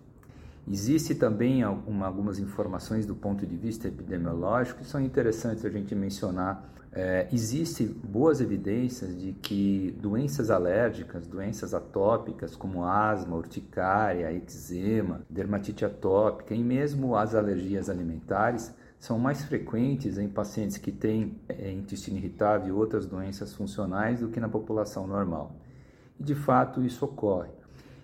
Existe 0.69 1.15
também 1.15 1.63
algumas 1.63 2.37
informações 2.37 3.05
do 3.05 3.15
ponto 3.15 3.47
de 3.47 3.55
vista 3.55 3.87
epidemiológico 3.87 4.81
que 4.81 4.85
são 4.85 5.01
interessantes 5.01 5.65
a 5.65 5.69
gente 5.69 5.95
mencionar 5.95 6.69
é, 6.91 7.27
Existem 7.31 7.87
boas 7.87 8.41
evidências 8.41 9.15
de 9.19 9.33
que 9.33 9.95
doenças 10.01 10.49
alérgicas, 10.49 11.27
doenças 11.27 11.73
atópicas 11.73 12.55
como 12.55 12.83
asma, 12.83 13.35
urticária, 13.35 14.31
eczema, 14.33 15.21
dermatite 15.29 15.85
atópica 15.85 16.55
e 16.55 16.63
mesmo 16.63 17.15
as 17.15 17.35
alergias 17.35 17.89
alimentares 17.89 18.73
são 18.99 19.19
mais 19.19 19.43
frequentes 19.43 20.17
em 20.17 20.27
pacientes 20.27 20.77
que 20.77 20.91
têm 20.91 21.39
é, 21.47 21.71
intestino 21.71 22.17
irritável 22.17 22.67
e 22.67 22.71
outras 22.71 23.05
doenças 23.05 23.53
funcionais 23.53 24.19
do 24.19 24.29
que 24.29 24.39
na 24.39 24.49
população 24.49 25.05
normal. 25.05 25.55
E 26.19 26.23
de 26.23 26.35
fato 26.35 26.83
isso 26.83 27.05
ocorre. 27.05 27.49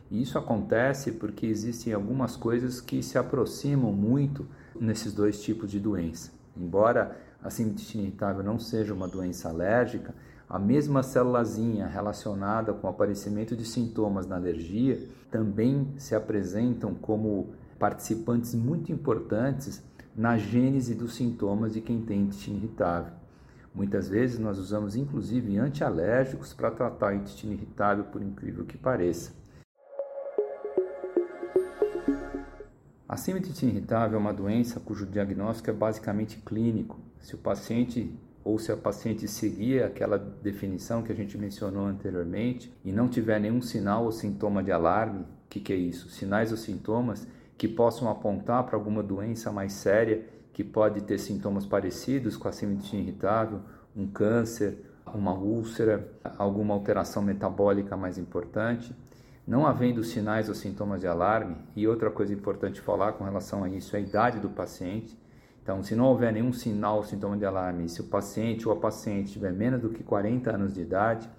E 0.10 0.22
isso 0.22 0.38
acontece 0.38 1.12
porque 1.12 1.46
existem 1.46 1.94
algumas 1.94 2.36
coisas 2.36 2.80
que 2.80 3.02
se 3.02 3.18
aproximam 3.18 3.92
muito 3.92 4.48
nesses 4.80 5.14
dois 5.14 5.42
tipos 5.42 5.70
de 5.70 5.80
doença. 5.80 6.32
Embora 6.56 7.18
a 7.44 7.50
síndrome 7.50 7.82
irritável 7.96 8.44
não 8.44 8.58
seja 8.58 8.94
uma 8.94 9.08
doença 9.08 9.50
alérgica, 9.50 10.14
a 10.48 10.60
mesma 10.60 11.02
célulazinha 11.02 11.88
relacionada 11.88 12.72
com 12.72 12.88
o 12.88 12.90
aparecimento 12.90 13.56
de 13.56 13.66
sintomas 13.66 14.28
na 14.28 14.36
alergia 14.36 15.00
também 15.32 15.88
se 15.98 16.14
apresentam 16.14 16.94
como 16.94 17.50
participantes 17.80 18.54
muito 18.54 18.92
importantes 18.92 19.84
na 20.16 20.38
gênese 20.38 20.96
dos 20.96 21.16
sintomas 21.16 21.74
de 21.74 21.82
quem 21.82 22.02
tem 22.02 22.22
intestino 22.22 22.58
irritável. 22.58 23.12
Muitas 23.76 24.08
vezes 24.08 24.40
nós 24.40 24.58
usamos 24.58 24.96
inclusive 24.96 25.58
antialérgicos 25.58 26.54
para 26.54 26.72
tratar 26.72 27.12
o 27.12 27.18
intestino 27.18 27.52
irritável, 27.52 28.06
por 28.06 28.22
incrível 28.22 28.64
que 28.64 28.78
pareça. 28.78 29.34
A 33.08 33.18
síndrome 33.18 33.48
irritável 33.64 34.18
é 34.18 34.22
uma 34.22 34.34
doença 34.34 34.80
cujo 34.80 35.06
diagnóstico 35.06 35.70
é 35.70 35.74
basicamente 35.74 36.38
clínico. 36.38 37.00
Se 37.20 37.36
o 37.36 37.38
paciente 37.38 38.18
ou 38.46 38.58
se 38.58 38.72
a 38.72 38.78
paciente 38.78 39.28
seguir 39.28 39.84
aquela 39.84 40.18
definição 40.18 41.02
que 41.02 41.12
a 41.12 41.16
gente 41.16 41.38
mencionou 41.38 41.86
anteriormente 41.86 42.74
e 42.84 42.92
não 42.92 43.10
tiver 43.10 43.40
nenhum 43.40 43.62
sinal 43.62 44.06
ou 44.06 44.12
sintoma 44.12 44.64
de 44.64 44.72
alarme, 44.72 45.22
o 45.22 45.50
que, 45.50 45.60
que 45.60 45.74
é 45.74 45.76
isso? 45.76 46.10
Sinais 46.10 46.52
ou 46.52 46.58
sintomas 46.58 47.28
que 47.58 47.68
possam 47.68 48.10
apontar 48.10 48.64
para 48.66 48.76
alguma 48.76 49.04
doença 49.04 49.52
mais 49.52 49.74
séria 49.74 50.26
que 50.56 50.64
pode 50.64 51.02
ter 51.02 51.18
sintomas 51.18 51.66
parecidos 51.66 52.38
com 52.38 52.48
a 52.48 52.52
síndrome 52.54 52.82
irritável, 52.94 53.60
um 53.94 54.08
câncer, 54.08 54.86
uma 55.14 55.34
úlcera, 55.34 56.10
alguma 56.38 56.74
alteração 56.74 57.22
metabólica 57.22 57.98
mais 57.98 58.18
importante. 58.18 58.96
Não 59.46 59.68
havendo 59.68 60.02
sinais 60.02 60.48
ou 60.48 60.56
sintomas 60.56 61.02
de 61.02 61.08
alarme, 61.08 61.58
e 61.76 61.86
outra 61.86 62.10
coisa 62.10 62.34
importante 62.34 62.80
falar 62.80 63.12
com 63.12 63.26
relação 63.26 63.66
a 63.66 63.70
isso 63.70 63.98
é 63.98 64.00
a 64.00 64.02
idade 64.02 64.40
do 64.40 64.48
paciente. 64.48 65.20
Então, 65.62 65.84
se 65.84 65.94
não 65.94 66.06
houver 66.06 66.32
nenhum 66.32 66.54
sinal 66.54 66.98
ou 66.98 67.04
sintoma 67.04 67.36
de 67.36 67.44
alarme, 67.44 67.90
se 67.90 68.00
o 68.00 68.06
paciente 68.06 68.66
ou 68.66 68.74
a 68.74 68.78
paciente 68.78 69.34
tiver 69.34 69.52
menos 69.52 69.82
do 69.82 69.90
que 69.90 70.06
40 70.06 70.52
anos 70.52 70.74
de 70.74 70.80
idade, 70.80 71.30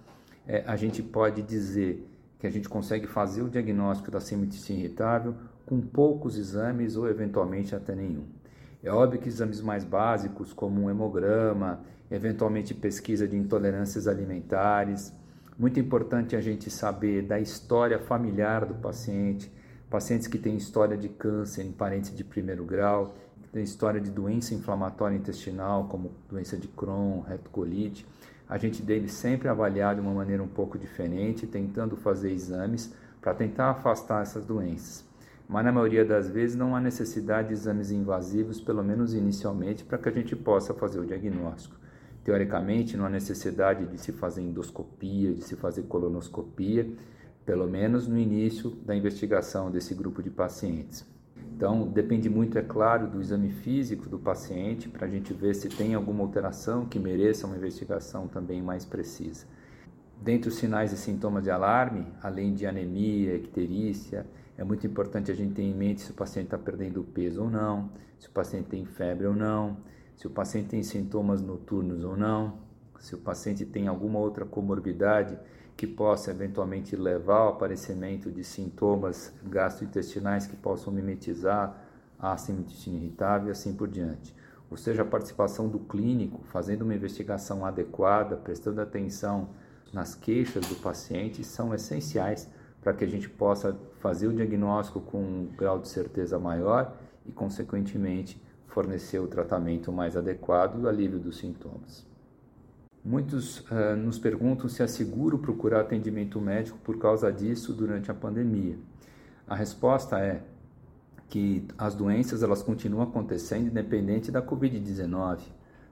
é, 0.47 0.63
a 0.67 0.77
gente 0.77 1.03
pode 1.03 1.41
dizer 1.41 2.07
que 2.39 2.47
a 2.47 2.51
gente 2.51 2.69
consegue 2.69 3.07
fazer 3.07 3.41
o 3.41 3.49
diagnóstico 3.49 4.11
da 4.11 4.21
síndrome 4.21 4.53
irritável 4.69 5.35
com 5.65 5.81
poucos 5.81 6.37
exames 6.37 6.97
ou 6.97 7.09
eventualmente 7.09 7.75
até 7.75 7.95
nenhum. 7.95 8.37
É 8.83 8.91
óbvio 8.91 9.21
que 9.21 9.29
exames 9.29 9.61
mais 9.61 9.85
básicos, 9.85 10.53
como 10.53 10.83
um 10.83 10.91
hemograma, 10.91 11.81
eventualmente 12.11 12.75
pesquisa 12.75 13.27
de 13.27 13.37
intolerâncias 13.37 14.07
alimentares, 14.07 15.13
muito 15.59 15.81
importante 15.81 16.37
a 16.37 16.41
gente 16.41 16.69
saber 16.71 17.23
da 17.23 17.41
história 17.41 17.99
familiar 17.99 18.67
do 18.67 18.75
paciente, 18.75 19.51
pacientes 19.89 20.27
que 20.27 20.37
têm 20.37 20.55
história 20.55 20.99
de 20.99 21.09
câncer 21.09 21.63
em 21.63 21.73
parentes 21.73 22.15
de 22.15 22.23
primeiro 22.23 22.63
grau, 22.63 23.15
que 23.43 23.49
têm 23.49 23.63
história 23.63 23.99
de 23.99 24.11
doença 24.11 24.55
inflamatória 24.55 25.17
intestinal, 25.17 25.89
como 25.89 26.13
doença 26.29 26.59
de 26.59 26.69
Crohn, 26.69 27.23
retocolite. 27.23 28.07
A 28.47 28.59
gente 28.59 28.83
deve 28.83 29.09
sempre 29.09 29.49
avaliar 29.49 29.95
de 29.95 30.03
uma 30.03 30.13
maneira 30.13 30.43
um 30.43 30.49
pouco 30.49 30.79
diferente, 30.79 31.47
tentando 31.47 31.97
fazer 31.97 32.31
exames 32.33 32.93
para 33.23 33.33
tentar 33.33 33.71
afastar 33.71 34.23
essas 34.23 34.45
doenças. 34.45 35.06
Mas 35.49 35.65
na 35.65 35.71
maioria 35.71 36.05
das 36.05 36.29
vezes 36.29 36.57
não 36.57 36.75
há 36.75 36.81
necessidade 36.81 37.49
de 37.49 37.55
exames 37.55 37.91
invasivos, 37.91 38.61
pelo 38.61 38.83
menos 38.83 39.15
inicialmente, 39.15 39.85
para 39.85 39.99
que 39.99 40.09
a 40.09 40.13
gente 40.13 40.35
possa 40.35 40.75
fazer 40.75 40.99
o 40.99 41.07
diagnóstico. 41.07 41.77
Teoricamente, 42.25 42.97
não 42.97 43.07
há 43.07 43.09
necessidade 43.09 43.87
de 43.87 43.99
se 43.99 44.11
fazer 44.11 44.43
endoscopia, 44.43 45.33
de 45.33 45.43
se 45.43 45.55
fazer 45.55 45.83
colonoscopia, 45.83 46.91
pelo 47.45 47.69
menos 47.69 48.09
no 48.09 48.19
início 48.19 48.71
da 48.85 48.97
investigação 48.97 49.71
desse 49.71 49.95
grupo 49.95 50.21
de 50.21 50.31
pacientes. 50.31 51.07
Então, 51.57 51.87
depende 51.87 52.29
muito, 52.29 52.59
é 52.59 52.63
claro, 52.63 53.07
do 53.07 53.21
exame 53.21 53.51
físico 53.51 54.09
do 54.09 54.19
paciente 54.19 54.89
para 54.89 55.07
a 55.07 55.09
gente 55.09 55.33
ver 55.33 55.55
se 55.55 55.69
tem 55.69 55.95
alguma 55.95 56.25
alteração 56.25 56.85
que 56.85 56.99
mereça 56.99 57.47
uma 57.47 57.57
investigação 57.57 58.27
também 58.27 58.61
mais 58.61 58.85
precisa. 58.85 59.47
Dentre 60.21 60.49
os 60.49 60.57
sinais 60.57 60.93
e 60.93 60.97
sintomas 60.97 61.45
de 61.45 61.51
alarme, 61.51 62.07
além 62.23 62.53
de 62.53 62.67
anemia, 62.67 63.37
icterícia, 63.37 64.27
é 64.59 64.65
muito 64.65 64.87
importante 64.87 65.31
a 65.31 65.35
gente 65.35 65.55
ter 65.55 65.63
em 65.63 65.75
mente 65.75 66.01
se 66.01 66.11
o 66.11 66.15
paciente 66.15 66.47
está 66.47 66.59
perdendo 66.59 67.05
peso 67.05 67.43
ou 67.43 67.51
não, 67.51 67.91
se 68.19 68.29
o 68.29 68.31
paciente 68.31 68.69
tem 68.69 68.85
febre 68.85 69.27
ou 69.27 69.35
não, 69.35 69.77
se 70.17 70.27
o 70.27 70.31
paciente 70.31 70.69
tem 70.69 70.83
sintomas 70.83 71.43
noturnos 71.43 72.05
ou 72.05 72.17
não, 72.17 72.59
se 72.99 73.15
o 73.15 73.19
paciente 73.19 73.67
tem 73.67 73.87
alguma 73.87 74.19
outra 74.19 74.47
comorbidade 74.47 75.39
que 75.77 75.87
possa 75.87 76.31
eventualmente 76.31 76.97
levar 76.97 77.41
ao 77.41 77.49
aparecimento 77.51 78.31
de 78.31 78.43
sintomas 78.43 79.33
gastrointestinais 79.45 80.47
que 80.47 80.57
possam 80.57 80.93
mimetizar 80.93 81.77
a 82.19 82.33
ácido 82.33 82.65
irritável 82.87 83.49
e 83.49 83.51
assim 83.51 83.75
por 83.75 83.87
diante. 83.87 84.35
Ou 84.71 84.77
seja, 84.79 85.03
a 85.03 85.05
participação 85.05 85.69
do 85.69 85.79
clínico, 85.79 86.41
fazendo 86.45 86.83
uma 86.83 86.95
investigação 86.95 87.65
adequada, 87.65 88.37
prestando 88.37 88.81
atenção 88.81 89.51
nas 89.93 90.15
queixas 90.15 90.67
do 90.67 90.77
paciente, 90.77 91.45
são 91.45 91.75
essenciais 91.75 92.49
para 92.81 92.93
que 92.93 93.05
a 93.05 93.09
gente 93.09 93.29
possa 93.29 93.77
fazer 94.01 94.27
o 94.27 94.33
diagnóstico 94.33 95.01
com 95.01 95.19
um 95.19 95.49
grau 95.57 95.79
de 95.79 95.89
certeza 95.89 96.39
maior 96.39 96.95
e, 97.25 97.33
consequentemente, 97.33 98.41
fornecer 98.67 99.19
o 99.19 99.27
tratamento 99.27 99.91
mais 99.91 100.17
adequado 100.17 100.79
e 100.79 100.83
o 100.83 100.89
alívio 100.89 101.19
dos 101.19 101.39
sintomas. 101.39 102.07
Muitos 103.05 103.61
uh, 103.71 103.97
nos 103.97 104.19
perguntam 104.19 104.69
se 104.69 104.83
é 104.83 104.87
seguro 104.87 105.39
procurar 105.39 105.81
atendimento 105.81 106.41
médico 106.41 106.77
por 106.83 106.99
causa 106.99 107.33
disso 107.33 107.73
durante 107.73 108.11
a 108.11 108.15
pandemia. 108.15 108.77
A 109.47 109.55
resposta 109.55 110.19
é 110.19 110.43
que 111.29 111.67
as 111.79 111.95
doenças 111.95 112.43
elas 112.43 112.63
continuam 112.63 113.05
acontecendo 113.05 113.69
independente 113.69 114.31
da 114.31 114.43
Covid-19. 114.43 115.39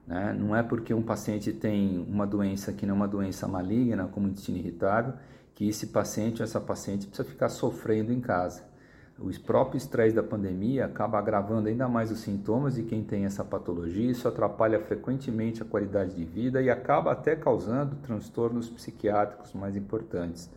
Né? 0.06 0.36
Não 0.38 0.54
é 0.54 0.62
porque 0.62 0.92
um 0.92 1.02
paciente 1.02 1.52
tem 1.52 2.04
uma 2.08 2.26
doença 2.26 2.72
que 2.72 2.84
não 2.84 2.94
é 2.94 2.96
uma 2.96 3.08
doença 3.08 3.48
maligna, 3.48 4.06
como 4.08 4.28
intestino 4.28 4.58
irritável, 4.58 5.14
que 5.54 5.68
esse 5.68 5.88
paciente 5.88 6.40
ou 6.40 6.44
essa 6.44 6.60
paciente 6.60 7.06
precisa 7.06 7.28
ficar 7.28 7.48
sofrendo 7.48 8.12
em 8.12 8.20
casa 8.20 8.62
o 9.18 9.30
próprio 9.40 9.78
estresse 9.78 10.14
da 10.14 10.22
pandemia 10.22 10.86
acaba 10.86 11.18
agravando 11.18 11.68
ainda 11.68 11.88
mais 11.88 12.10
os 12.10 12.18
sintomas 12.18 12.74
de 12.74 12.82
quem 12.82 13.02
tem 13.02 13.24
essa 13.24 13.44
patologia, 13.44 14.10
isso 14.10 14.26
atrapalha 14.26 14.80
frequentemente 14.80 15.62
a 15.62 15.64
qualidade 15.64 16.16
de 16.16 16.24
vida 16.24 16.60
e 16.60 16.68
acaba 16.68 17.12
até 17.12 17.36
causando 17.36 17.94
transtornos 17.96 18.68
psiquiátricos 18.68 19.52
mais 19.52 19.76
importantes. 19.76 20.50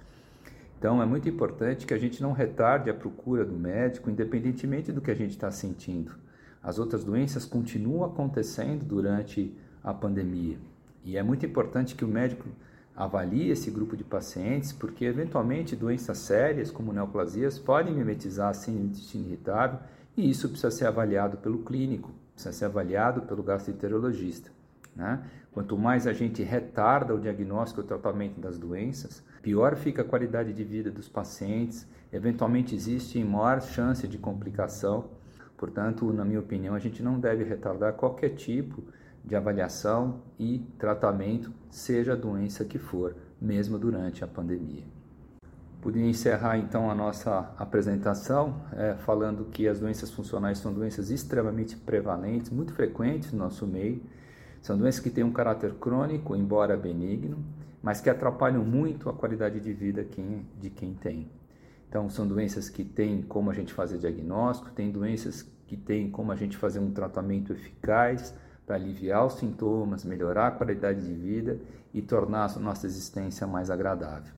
Então 0.78 1.02
é 1.02 1.06
muito 1.06 1.30
importante 1.30 1.86
que 1.86 1.94
a 1.94 2.00
gente 2.00 2.22
não 2.22 2.32
retarde 2.32 2.90
a 2.90 2.94
procura 2.94 3.46
do 3.46 3.56
médico, 3.56 4.10
independentemente 4.10 4.92
do 4.92 5.02
que 5.02 5.12
a 5.12 5.16
gente 5.16 5.32
está 5.32 5.52
sentindo. 5.52 6.16
As 6.62 6.80
outras 6.80 7.04
doenças 7.04 7.46
continuam 7.46 8.04
acontecendo 8.04 8.84
durante 8.84 9.56
a 9.84 9.94
pandemia 9.94 10.58
e 11.06 11.16
é 11.16 11.22
muito 11.22 11.46
importante 11.46 11.96
que 11.96 12.04
o 12.04 12.08
médico 12.08 12.50
avalie 12.98 13.52
esse 13.52 13.70
grupo 13.70 13.96
de 13.96 14.04
pacientes, 14.04 14.74
porque 14.74 15.06
eventualmente 15.06 15.76
doenças 15.76 16.18
sérias, 16.18 16.72
como 16.72 16.92
neoplasias, 16.92 17.60
podem 17.60 17.94
mimetizar 17.94 18.50
a 18.50 18.54
síndrome 18.56 18.88
do 18.88 18.96
intestino 18.96 19.28
irritável 19.28 19.80
e 20.18 20.28
isso 20.28 20.50
precisa 20.50 20.72
ser 20.72 20.88
avaliado 20.88 21.38
pelo 21.38 21.60
clínico, 21.60 22.12
precisa 22.34 22.52
ser 22.52 22.66
avaliado 22.66 23.22
pelo 23.22 23.44
gastroenterologista. 23.44 24.50
Né? 24.96 25.24
Quanto 25.52 25.78
mais 25.78 26.08
a 26.08 26.14
gente 26.14 26.42
retarda 26.42 27.14
o 27.14 27.20
diagnóstico 27.20 27.82
e 27.82 27.84
o 27.84 27.88
tratamento 27.88 28.42
das 28.42 28.58
doenças, 28.58 29.24
pior 29.44 29.76
fica 29.76 30.02
a 30.02 30.06
qualidade 30.06 30.52
de 30.52 30.64
vida 30.64 30.90
dos 30.90 31.08
pacientes, 31.08 31.88
eventualmente 32.12 32.74
existe 32.74 33.24
maior 33.24 33.62
chance 33.62 34.08
de 34.08 34.18
complicação. 34.18 35.12
Portanto, 35.56 36.12
na 36.12 36.26
minha 36.26 36.40
opinião, 36.40 36.74
a 36.74 36.80
gente 36.80 37.04
não 37.04 37.20
deve 37.20 37.44
retardar 37.44 37.94
qualquer 37.94 38.30
tipo 38.30 38.82
de 38.82 39.07
avaliação 39.36 40.22
e 40.40 40.60
tratamento, 40.78 41.52
seja 41.70 42.14
a 42.14 42.16
doença 42.16 42.64
que 42.64 42.78
for, 42.78 43.16
mesmo 43.42 43.78
durante 43.78 44.24
a 44.24 44.28
pandemia. 44.28 44.84
Podia 45.82 46.06
encerrar 46.06 46.58
então 46.58 46.90
a 46.90 46.96
nossa 46.96 47.54
apresentação 47.58 48.62
é, 48.74 48.96
falando 48.96 49.46
que 49.46 49.68
as 49.68 49.80
doenças 49.80 50.12
funcionais 50.12 50.58
são 50.58 50.74
doenças 50.74 51.10
extremamente 51.10 51.78
prevalentes, 51.78 52.50
muito 52.50 52.74
frequentes 52.74 53.32
no 53.32 53.40
nosso 53.40 53.66
meio. 53.68 54.02
São 54.62 54.78
doenças 54.78 55.00
que 55.00 55.10
têm 55.10 55.24
um 55.24 55.32
caráter 55.32 55.76
crônico, 55.76 56.36
embora 56.36 56.76
benigno, 56.76 57.38
mas 57.82 58.02
que 58.02 58.10
atrapalham 58.10 58.66
muito 58.66 59.08
a 59.08 59.14
qualidade 59.14 59.60
de 59.60 59.72
vida 59.72 60.06
de 60.60 60.70
quem 60.70 60.94
tem. 60.96 61.32
Então, 61.88 62.10
são 62.10 62.28
doenças 62.28 62.68
que 62.68 62.84
têm 62.84 63.22
como 63.22 63.50
a 63.50 63.54
gente 63.54 63.72
fazer 63.72 63.98
diagnóstico, 63.98 64.72
tem 64.72 64.92
doenças 64.92 65.42
que 65.68 65.78
têm 65.78 66.10
como 66.10 66.32
a 66.32 66.36
gente 66.36 66.58
fazer 66.58 66.80
um 66.80 66.92
tratamento 66.92 67.54
eficaz, 67.54 68.36
para 68.68 68.76
aliviar 68.76 69.26
os 69.26 69.36
sintomas, 69.36 70.04
melhorar 70.04 70.48
a 70.48 70.52
qualidade 70.52 71.02
de 71.02 71.14
vida 71.14 71.58
e 71.94 72.02
tornar 72.02 72.52
a 72.54 72.60
nossa 72.60 72.86
existência 72.86 73.48
mais 73.48 73.72
agradável. 73.72 74.34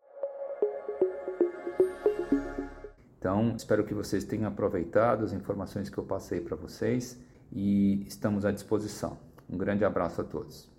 Então, 3.17 3.53
espero 3.57 3.83
que 3.83 3.93
vocês 3.93 4.23
tenham 4.23 4.47
aproveitado 4.47 5.25
as 5.25 5.33
informações 5.33 5.89
que 5.89 5.97
eu 5.97 6.03
passei 6.03 6.39
para 6.39 6.55
vocês 6.55 7.19
e 7.51 8.05
estamos 8.07 8.45
à 8.45 8.51
disposição. 8.51 9.17
Um 9.49 9.57
grande 9.57 9.83
abraço 9.83 10.21
a 10.21 10.23
todos. 10.23 10.69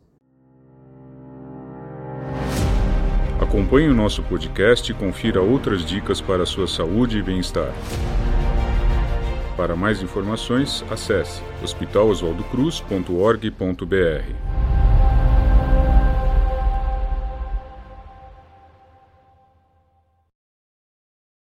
Acompanhe 3.40 3.88
o 3.88 3.94
nosso 3.94 4.22
podcast 4.22 4.90
e 4.90 4.94
confira 4.94 5.42
outras 5.42 5.84
dicas 5.84 6.20
para 6.20 6.44
a 6.44 6.46
sua 6.46 6.68
saúde 6.68 7.18
e 7.18 7.22
bem-estar. 7.22 7.72
Para 9.60 9.76
mais 9.76 10.00
informações, 10.00 10.82
acesse 10.90 11.42
hospitaloswaldocruz.org.br. 11.62 14.49